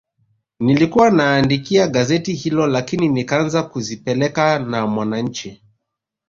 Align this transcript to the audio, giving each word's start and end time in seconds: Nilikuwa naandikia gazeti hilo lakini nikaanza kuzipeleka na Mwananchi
Nilikuwa 0.59 1.11
naandikia 1.11 1.87
gazeti 1.87 2.33
hilo 2.33 2.67
lakini 2.67 3.07
nikaanza 3.09 3.63
kuzipeleka 3.63 4.59
na 4.59 4.87
Mwananchi 4.87 5.61